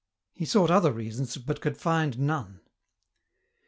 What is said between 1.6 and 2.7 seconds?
could find none.